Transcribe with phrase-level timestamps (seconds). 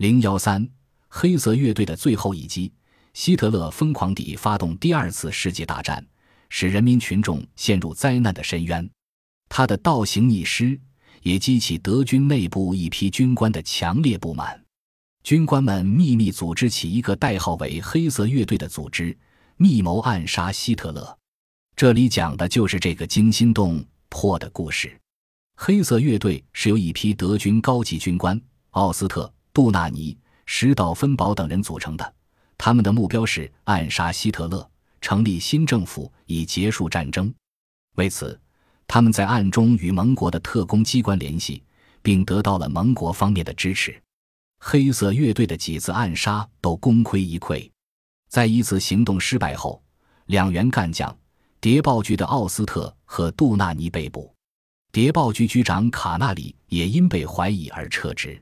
[0.00, 0.66] 零幺三，
[1.08, 2.72] 黑色乐队的最后一击。
[3.12, 6.02] 希特勒疯狂地发动第二次世界大战，
[6.48, 8.88] 使人民群众陷入灾难的深渊。
[9.50, 10.80] 他的倒行逆施
[11.20, 14.64] 也激起德军内部一批军官的强烈不满。
[15.22, 19.14] 军官们秘密组织起一个代号为“黑色乐队”的组织，
[19.58, 21.18] 密谋暗杀希特勒。
[21.76, 24.98] 这里讲的就是这个惊心动魄的故事。
[25.56, 28.40] 黑色乐队是由一批德军高级军官
[28.70, 32.14] 奥斯特、杜纳尼、施道芬堡等人组成的。
[32.56, 37.32] 他们的目标是暗杀希特勒，成立新政府以结束战争。
[37.96, 38.38] 为此，
[38.86, 41.62] 他们在暗中与盟国的特工机关联系，
[42.02, 44.00] 并得到了盟国方面的支持。
[44.58, 47.70] 黑色乐队的几次暗杀都功亏一篑。
[48.28, 49.82] 在一次行动失败后，
[50.26, 51.16] 两员干将
[51.60, 54.34] 谍报局的奥斯特和杜纳尼被捕，
[54.92, 58.40] 谍报局局长卡纳里也因被怀疑而撤职。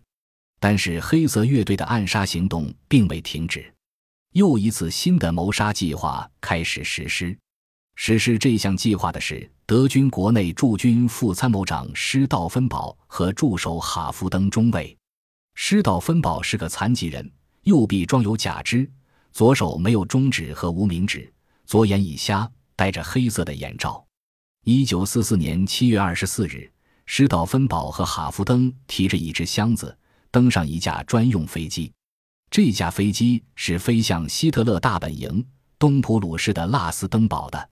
[0.59, 3.73] 但是，黑色乐队的暗杀行动并未停止。
[4.33, 7.37] 又一次新的谋杀计划开始实施。
[7.97, 14.97] 实施这项计划的是德军国内驻军副参谋长施道芬堡和助手哈夫登中尉。
[15.55, 17.29] 施道芬堡是个残疾人，
[17.63, 18.89] 右臂装有假肢，
[19.33, 21.33] 左手没有中指和无名指，
[21.67, 24.07] 左眼已瞎，戴着黑色的眼罩。
[24.65, 26.71] 一九四四年七月二十四日，
[27.07, 29.98] 施道芬堡和哈夫登提着一只箱子
[30.31, 31.93] 登上一架专用飞机。
[32.51, 35.47] 这架飞机是飞向希特勒大本营
[35.79, 37.71] 东普鲁士的拉斯登堡的。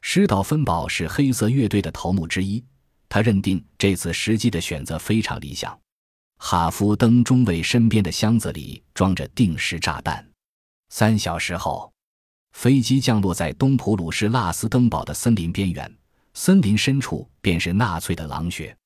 [0.00, 2.64] 施道芬堡是黑色乐队的头目之一，
[3.08, 5.78] 他认定这次时机的选择非常理想。
[6.38, 10.28] 哈夫登中尉身边的箱子里装着定时炸弹。
[10.88, 11.92] 三小时后，
[12.52, 15.96] 飞机降落在东普鲁士拉斯登堡的森林边缘，
[16.34, 18.76] 森林深处便是纳粹的狼穴。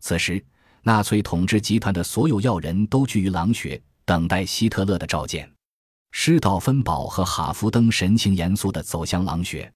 [0.00, 0.44] 此时，
[0.88, 3.78] 纳粹统治集团的所有要人都居于狼穴。
[4.06, 5.46] 等待希特勒的召见，
[6.12, 9.70] 施道芬堡和哈夫登神情严肃地走向狼穴。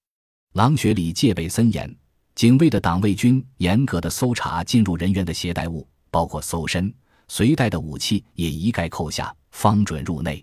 [0.54, 1.94] 狼穴里戒备森严，
[2.34, 6.90] 警卫的党卫军严格的搜查进入人员的携带物，包括搜身、
[7.28, 10.42] 随带的武器也一概扣下，方准入内。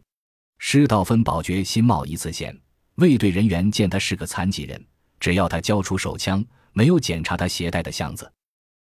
[0.60, 2.56] 施道芬堡决心冒一次险，
[2.98, 4.80] 卫队人员见他是个残疾人，
[5.20, 8.32] 只要他交出手枪，没有检查他携带的箱子。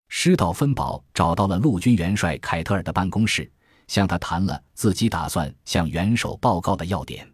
[0.09, 3.51] 施道芬堡找到了陆军元帅凯特尔的办公室。
[3.89, 7.27] 向他谈了自己打算向元首报告的要点，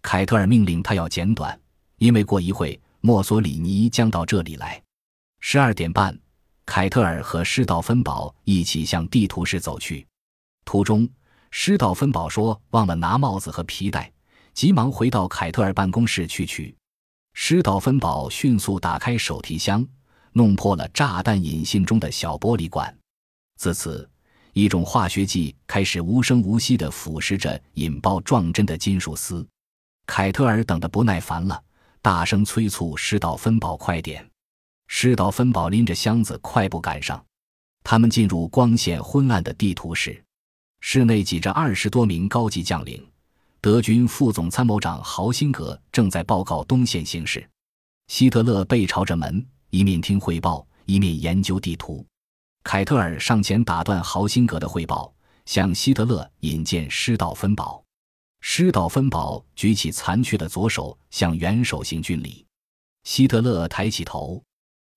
[0.00, 1.60] 凯特尔命令他要简短，
[1.96, 4.80] 因为过一会墨索里尼将到这里来。
[5.40, 6.16] 十二点半，
[6.64, 10.06] 凯特尔和施道芬堡一起向地图室走去。
[10.64, 11.08] 途中，
[11.50, 14.12] 施道芬堡说忘了拿帽子和皮带，
[14.54, 16.72] 急忙回到凯特尔办公室去取。
[17.34, 19.84] 施道芬堡迅速打开手提箱，
[20.32, 22.96] 弄破了炸弹引信中的小玻璃管。
[23.56, 24.08] 自此。
[24.54, 29.46] 一种化学剂开始无声无息地腐蚀着引爆撞针的金属丝。
[30.04, 31.62] 凯特尔等得不耐烦了，
[32.02, 34.28] 大声催促施道芬堡快点。
[34.88, 37.24] 施道芬堡拎着箱子快步赶上。
[37.84, 40.20] 他们进入光线昏暗的地图室，
[40.80, 43.06] 室内挤着二十多名高级将领。
[43.60, 47.48] 德军副总参谋长豪辛格正在报告东线形势。
[48.08, 52.04] 希特勒背朝着门，一面听汇报，一面研究地图。
[52.62, 55.12] 凯特尔上前打断豪辛格的汇报，
[55.46, 57.82] 向希特勒引荐施道芬堡。
[58.40, 62.46] 施道芬堡举起残缺的左手，向元首行军礼。
[63.04, 64.42] 希特勒抬起头，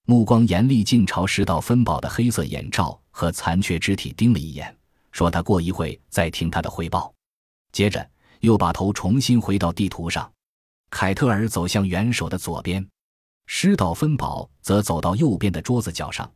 [0.05, 4.75] 目光严厉，尽朝施道芬堡的黑色眼罩和残缺肢体盯了一眼，
[5.11, 7.13] 说：“他过一会再听他的汇报。”
[7.73, 8.07] 接着
[8.41, 10.31] 又把头重新回到地图上。
[10.89, 12.85] 凯特尔走向元首的左边，
[13.53, 16.31] 施道芬堡则走到右边的桌子角上。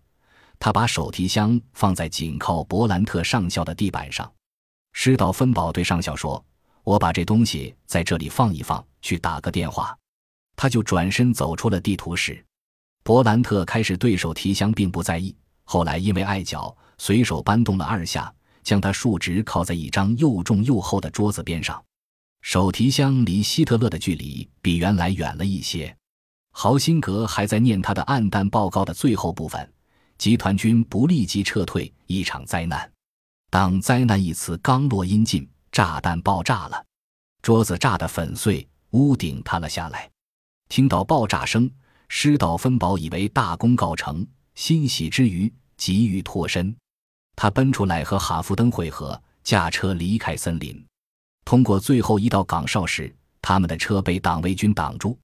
[0.60, 4.30] 他把手提箱放在紧靠伯兰特上校的地板上。
[4.92, 6.46] 施道芬堡对上校说
[6.84, 9.98] ：“我把这东西在这里放一放，去打个电话。”
[10.58, 12.46] 他就转身走出了地图室。
[13.02, 15.34] 伯兰特开始对手提箱并不在意，
[15.64, 18.32] 后来因为碍脚，随手搬动了二下，
[18.62, 21.82] 将它竖直靠在一张又重又厚的桌子边上。
[22.42, 25.96] 手提箱离希特勒的距离比原来远了一些。
[26.58, 29.74] 豪辛格还在念他的暗淡报告的最后部分。
[30.18, 32.90] 集团军不立即撤退，一场灾难。
[33.50, 36.82] 当“灾难”一词刚落音尽，炸弹爆炸了，
[37.42, 40.10] 桌子炸得粉碎，屋顶塌了下来。
[40.70, 41.70] 听到爆炸声，
[42.08, 44.26] 施道芬堡以为大功告成，
[44.56, 46.74] 欣喜之余急于脱身。
[47.36, 50.82] 他奔出来和哈夫登会合，驾车离开森林。
[51.44, 55.20] 通过最后一道岗哨时，他们的车被党卫军挡住。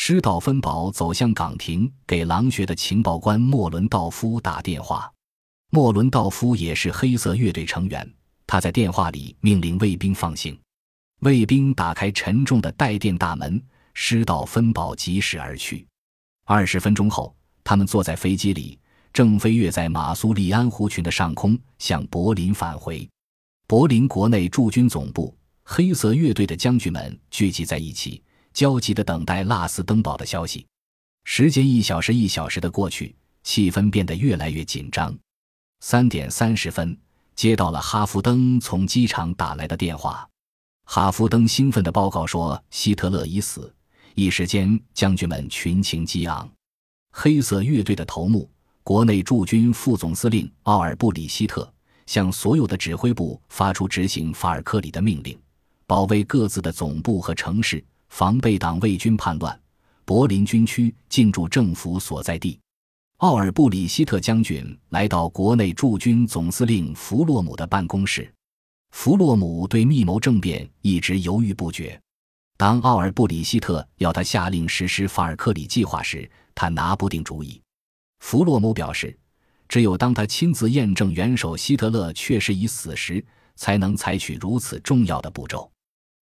[0.00, 5.12] 施道芬堡走向岗亭，给狼穴的情报官莫伦道夫打电话。
[5.70, 8.08] 莫伦道夫也是黑色乐队成员，
[8.46, 10.56] 他在电话里命令卫兵放行。
[11.22, 13.60] 卫兵打开沉重的带电大门，
[13.92, 15.84] 施道芬堡疾驶而去。
[16.46, 17.34] 二十分钟后，
[17.64, 18.78] 他们坐在飞机里，
[19.12, 23.06] 正飞跃在马苏里安湖群的上空，向柏林返回。
[23.66, 28.22] 柏林国内驻军总部，黑色乐队的将军们聚集在一起，
[28.58, 30.66] 焦急地等待拉斯登堡的消息。
[31.22, 33.14] 时间一小时一小时的过去，
[33.44, 35.16] 气氛变得越来越紧张。
[35.78, 36.98] 三点三十分，
[37.36, 40.28] 接到了哈弗登从机场打来的电话。
[40.86, 43.72] 哈弗登兴奋地报告说，希特勒已死。
[44.16, 46.50] 一时间，将军们群情激昂。
[47.12, 48.50] 黑色乐队的头目、
[48.82, 51.72] 国内驻军副总司令奥尔布里希特。
[52.06, 55.38] 向所有的指挥部发出执行法尔克里的命令，
[55.86, 59.60] 保卫各自的总部和城市，防备党卫军叛乱。
[60.04, 62.58] 柏林军区进驻政府所在地。
[63.18, 68.32] 奥尔布里希特将军来到国内驻军总司令弗洛姆的办公室。
[68.92, 72.00] 弗洛姆对密谋政变一直犹豫不决。
[72.56, 77.60] 当奥尔布里希特要他下令实施法尔克里计划时，他拿不定主意。
[78.20, 79.16] 弗洛姆表示。
[79.68, 83.22] 只有当他亲自验证元首希特勒确实已死时，
[83.54, 85.70] 才能采取如此重要的步骤。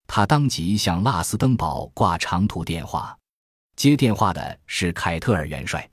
[0.07, 3.17] 他当即向拉斯登堡挂长途电话，
[3.75, 5.89] 接电话的是凯特尔元帅。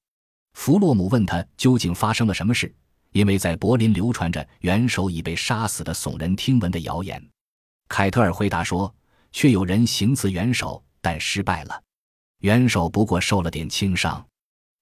[0.54, 2.72] 弗洛姆问他究竟发生了什么事，
[3.12, 7.22] 因为在柏林流传着元首已被杀死的耸人听闻的谣言。
[7.88, 8.94] 凯特尔回答说
[9.32, 11.82] ：“却有人行刺元首，但失败了。
[12.40, 14.24] 元首不过受了点轻伤。”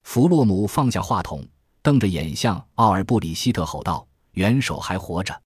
[0.03, 1.47] 弗洛姆放下话筒。
[1.83, 5.41] 瞪着眼向奥尔布里希特吼道：“元首还活着，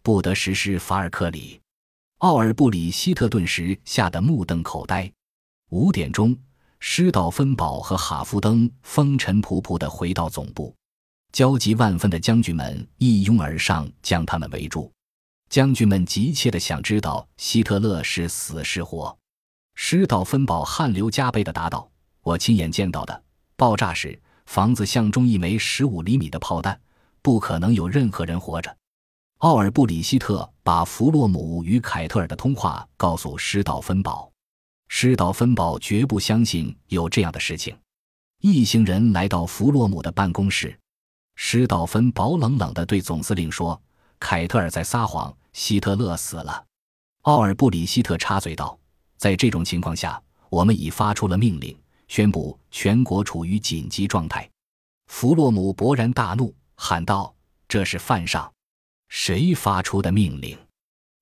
[0.00, 1.60] 不得实施法尔克里。”
[2.22, 5.12] 奥尔布里希特顿时吓得目瞪口呆。
[5.70, 6.36] 五点钟，
[6.78, 10.72] 施道芬堡和哈夫登风尘仆仆地回到总部，
[11.32, 14.88] 焦急万分的将军们一拥而上，将他们围住。
[15.50, 19.18] 将军们急切地想知道希特勒是死是活。
[19.74, 21.90] 施道芬堡汗流浃背地答道
[22.22, 23.20] ：“我亲眼见到的，
[23.56, 24.16] 爆炸时。”
[24.46, 26.80] 房子相中一枚十五厘米的炮弹，
[27.20, 28.76] 不可能有任何人活着。
[29.42, 34.30] 奥尔布里希特把弗洛姆与凯特尔的通话告诉施道芬堡，
[34.86, 37.76] 施道芬堡绝不相信有这样的事情。
[38.40, 40.78] 一行人来到弗洛姆的办公室，
[41.34, 43.82] 施道芬堡冷冷地对总司令说
[44.20, 46.64] ：“凯特尔在撒谎，希特勒死了。”
[47.22, 48.78] 奥尔布里希特插嘴道
[49.18, 54.48] ：“在这种情况下，我们已发出了命令。”宣布全国处于紧急状态，
[55.08, 57.34] 弗洛姆勃然大怒，喊道
[57.66, 58.48] ：“这是犯上！
[59.14, 60.58] 谁发出的命令？”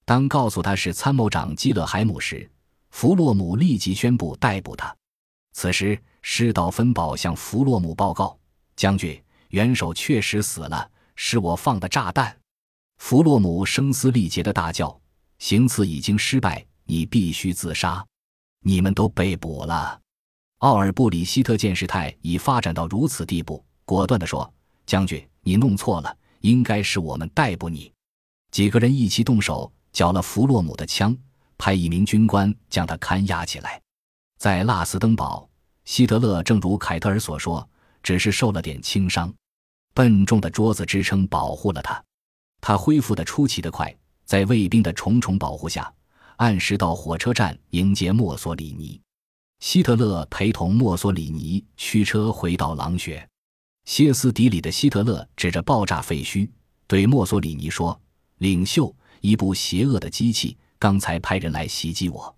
[0.06, 2.48] 当告诉他是参谋长基勒海姆时，
[2.90, 4.96] 弗洛姆立即宣布逮捕他。
[5.52, 8.38] 此时，施道芬堡向弗洛姆报告
[8.76, 12.36] ：“将军，元首确实死了，是我放的炸弹。”
[12.98, 15.00] 弗洛姆声嘶力竭的大叫
[15.38, 18.06] ：“行刺已经失败，你必须自杀！
[18.62, 20.00] 你们都被捕了！”
[20.58, 24.52] 奥尔布里希特见事态已发展到如此地步，果断地说
[24.86, 27.92] ：“将军，你弄错了，应该是我们逮捕你。”
[28.50, 31.16] 几个人一起动手缴了弗洛姆的枪，
[31.56, 33.80] 派一名军官将他看押起来。
[34.38, 35.48] 在拉斯登堡，
[35.84, 37.68] 希特勒正如凯特尔所说，
[38.02, 39.32] 只是受了点轻伤，
[39.94, 42.02] 笨重的桌子支撑保护了他。
[42.60, 43.94] 他恢复的出奇的快，
[44.24, 45.92] 在卫兵的重重保护下，
[46.36, 49.00] 按时到火车站迎接墨索里尼。
[49.60, 53.28] 希特勒陪同墨索里尼驱车回到狼穴，
[53.84, 56.48] 歇斯底里的希特勒指着爆炸废墟
[56.86, 58.00] 对墨索里尼说
[58.38, 62.34] ：“领袖，一部邪恶的机器刚才派人来袭击我。”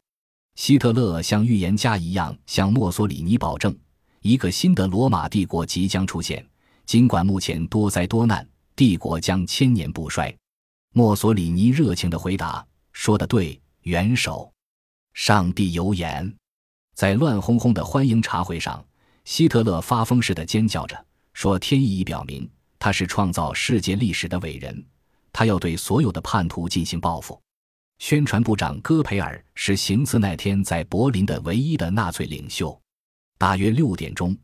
[0.56, 3.76] 希特勒像预言家一样向墨索里尼保证，
[4.20, 6.46] 一个新的罗马帝国即将出现，
[6.84, 8.46] 尽管目前多灾多难，
[8.76, 10.34] 帝国将千年不衰。
[10.94, 14.52] 墨索里尼热情的回答：“说的对，元首，
[15.14, 16.34] 上帝有眼。”
[16.94, 18.84] 在乱哄哄的欢迎茶会上，
[19.24, 22.48] 希特勒发疯似的尖叫着说：“天意已表明，
[22.78, 24.84] 他是创造世界历史的伟人，
[25.32, 27.40] 他要对所有的叛徒进行报复。”
[27.98, 32.76] 宣传部长戈培尔是行刺那天在柏林的唯一的纳粹领袖。
[33.38, 34.36] 大约六点钟，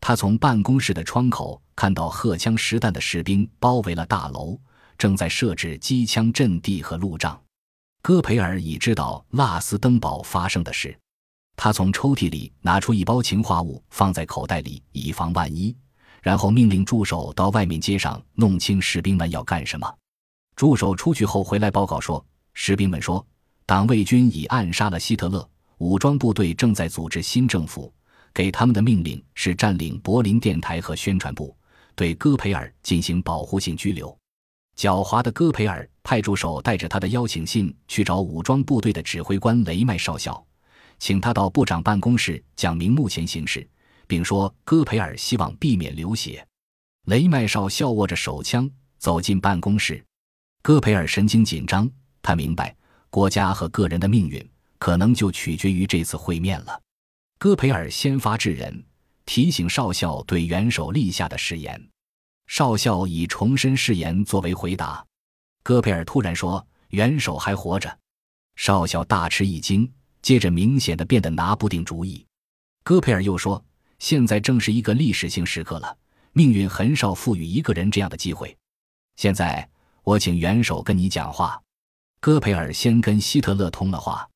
[0.00, 4.58] 他从办公室的窗口看到荷枪实弹的士兵包围了大楼，
[4.98, 7.40] 正在设置机枪阵地和路障。
[8.02, 10.96] 戈培尔已知道拉斯登堡发生的事。
[11.56, 15.74] 他从抽屉里拿出一包氰化物，放在口袋里，以防万一。
[16.26, 19.88] 然后命令助手到外面街上弄清士兵们要干什么。
[20.56, 23.24] 助手出去后回来报告说，士兵们说，
[23.64, 27.94] 党卫军已暗杀了希特勒，武装部队正在组织新政府。
[28.34, 31.56] 给他们的命令是占领柏林电台和宣传部，
[31.94, 34.08] 对戈培尔进行保护性拘留。
[34.76, 40.44] 狡猾的戈培尔派助手带着他的邀请信去找武装部队的指挥官雷麦少校，
[40.98, 43.64] 请他到部长办公室讲明目前形势，
[44.06, 46.46] 并说戈培尔希望避免流血。
[47.06, 50.04] 雷麦少校握着手枪走进办公室，
[50.62, 51.88] 戈培尔神经紧张，
[52.20, 52.76] 他明白
[53.10, 56.80] 国家和个人的命运可能就取决于这次会面了。
[57.38, 58.84] 戈培尔先发制人，
[59.24, 61.80] 提醒少校对元首立下的誓言。
[62.46, 65.04] 少校以重申誓言作为回答。
[65.62, 67.98] 戈培尔突然说：“元首还活着。”
[68.56, 72.24] 少校大吃一惊，接着明显的变得拿不定主意。
[72.84, 73.62] 戈培尔又说
[73.98, 75.96] ：“现在正是一个历史性时刻了，
[76.32, 78.56] 命运很少赋予一个人这样的机会。
[79.16, 79.68] 现在，
[80.02, 81.60] 我请元首跟你讲话。”
[82.18, 84.28] 戈培尔先跟希特勒通了话，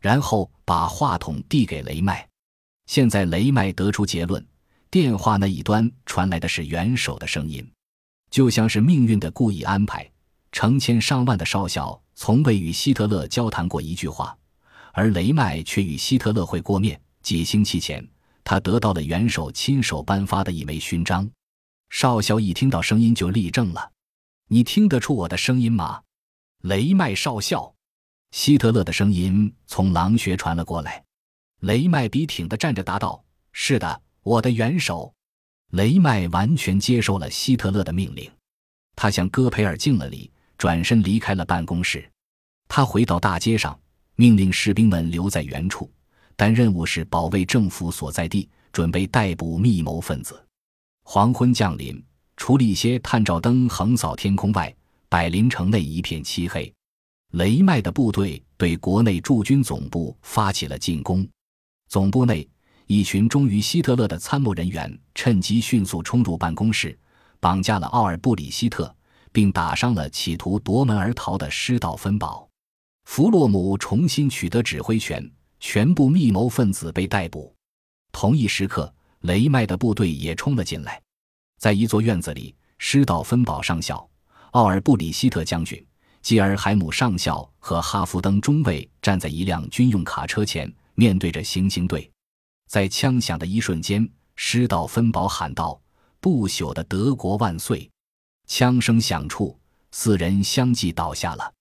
[0.00, 2.26] 然后把话筒递给雷麦。
[2.86, 4.44] 现在，雷麦得出结论。
[4.88, 7.68] 电话那一端传来的是元首的声音，
[8.30, 10.08] 就像是命运的故意安排。
[10.52, 14.34] 成千上万的少校从未与希特勒交谈过一句话，
[14.92, 16.98] 而雷麦却与希特勒会过面。
[17.22, 18.08] 几星期前，
[18.48, 21.28] 他得到了元首亲手颁发的一枚勋章。
[21.90, 23.90] 少校一听到声音就立正了
[24.46, 26.00] ：“你听得出我的声音吗？”
[26.62, 27.74] 雷麦少校，
[28.30, 31.04] 希特勒的声音从狼穴传了过来。
[31.62, 35.12] 雷麦笔挺地站着答道：“是的。”我的元首，
[35.70, 38.28] 雷麦完全接受了希特勒的命令。
[38.96, 42.08] 他向戈培尔敬了礼，转身离开了办公室。
[42.66, 43.78] 他回到大街上，
[44.16, 45.88] 命令士兵们留在原处，
[46.36, 50.40] 但任务是保卫政府所在地，准备逮捕密谋分子。
[51.02, 52.00] 黄昏降临，
[52.36, 54.72] 除了一些探照灯横扫天空外，
[55.08, 56.72] 百林城内一片漆黑。
[57.32, 61.26] 雷麦的部队对国内驻军总部发起了进攻，
[61.88, 62.48] 总部内。
[62.88, 66.96] 一群忠于希特勒的参谋人员趁机迅速冲入办公室，
[67.40, 68.94] 绑架了奥尔布里希特，
[69.32, 72.48] 并打伤了企图夺门而逃的施道芬堡。
[73.06, 75.28] 弗洛姆重新取得指挥权，
[75.60, 77.54] 全部密谋分子被逮捕。
[78.12, 81.02] 同一时刻，雷麦的部队也冲了进来。
[81.58, 84.08] 在一座院子里，施道芬堡上校、
[84.52, 85.84] 奥尔布里希特将军、
[86.22, 92.10] 基尔海姆上校和哈弗登中尉站在一辆军用卡车前，面对着行刑队。
[92.68, 95.80] 在枪响的一瞬间，施道芬堡喊道
[96.20, 97.88] ：“不朽的德国万岁！”
[98.48, 99.58] 枪声响处，
[99.92, 101.52] 四人相继倒下了。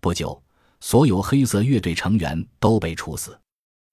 [0.00, 0.42] 不久，
[0.80, 3.38] 所有黑色乐队成员都被处死。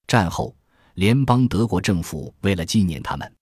[0.06, 0.54] 战后，
[0.94, 3.34] 联邦德国政府为了纪念他们，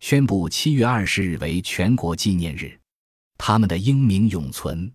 [0.00, 2.78] 宣布七月二十日为全国纪念日。
[3.36, 4.92] 他们的英名永存。